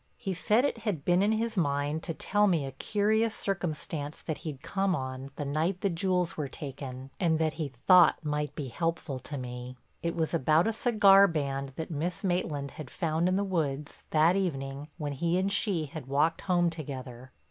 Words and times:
He 0.17 0.33
said 0.33 0.65
it 0.65 0.79
had 0.79 1.05
been 1.05 1.21
in 1.21 1.33
his 1.33 1.55
mind 1.55 2.01
to 2.01 2.13
tell 2.15 2.47
me 2.47 2.65
a 2.65 2.71
curious 2.71 3.35
circumstance 3.35 4.19
that 4.19 4.39
he'd 4.39 4.63
come 4.63 4.95
on 4.95 5.29
the 5.35 5.45
night 5.45 5.81
the 5.81 5.91
jewels 5.91 6.35
were 6.35 6.47
taken 6.47 7.11
and 7.19 7.37
that 7.37 7.53
he 7.61 7.67
thought 7.67 8.25
might 8.25 8.55
be 8.55 8.69
helpful 8.69 9.19
to 9.19 9.37
me. 9.37 9.77
It 10.01 10.15
was 10.15 10.33
about 10.33 10.65
a 10.67 10.73
cigar 10.73 11.27
band 11.27 11.73
that 11.75 11.91
Miss 11.91 12.23
Maitland 12.23 12.71
had 12.71 12.89
found 12.89 13.29
in 13.29 13.35
the 13.35 13.43
woods 13.43 14.05
that 14.09 14.35
evening 14.35 14.87
when 14.97 15.11
he 15.11 15.37
and 15.37 15.51
she 15.51 15.85
had 15.85 16.07
walked 16.07 16.41
home 16.41 16.71
together. 16.71 17.31